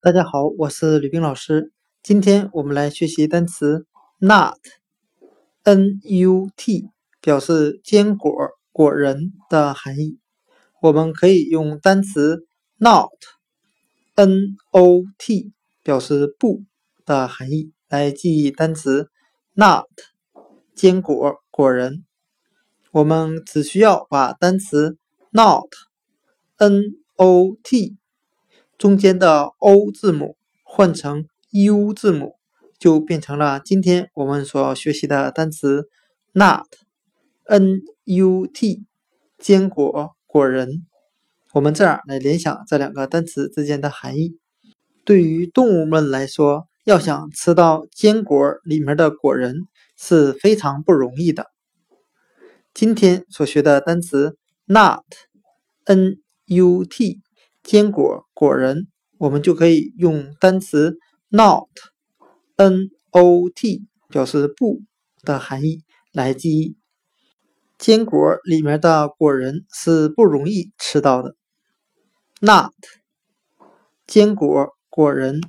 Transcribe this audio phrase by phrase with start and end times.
[0.00, 1.72] 大家好，我是吕冰老师。
[2.04, 3.84] 今天我们来学习单词
[4.20, 4.54] nut，n-u-t，
[7.20, 8.30] 表示坚果、
[8.70, 10.20] 果仁的含义。
[10.80, 13.12] 我们可以用单词 not，n-o-t，
[15.82, 16.62] 表示不
[17.04, 19.10] 的含义来记忆单词
[19.56, 19.88] nut，
[20.76, 22.04] 坚果、果仁。
[22.92, 24.96] 我们只需要把单词
[25.32, 26.78] not，n-o-t。
[28.78, 32.36] 中间的 o 字母换成 u 字母，
[32.78, 35.88] 就变成了今天我们所学习的单词
[36.32, 37.74] nut，n-u-t，
[39.36, 40.86] 坚果果仁。
[41.54, 44.38] 我们这样来联想这两个单词之间的含义。
[45.04, 49.56] 对于动物们来说，要想吃到坚果里面的果仁
[49.96, 51.46] 是非常不容易的。
[52.72, 54.36] 今天所学的单词
[54.68, 56.12] nut，n-u-t。
[57.68, 58.88] 坚果果仁，
[59.18, 60.96] 我们就可以用单词
[61.28, 61.66] not，n-o-t
[64.08, 64.80] 表示不
[65.22, 66.78] 的含义来记忆。
[67.76, 71.36] 坚果里面的果仁是不容易吃到的。
[72.40, 72.72] not
[74.06, 75.42] 坚果果仁。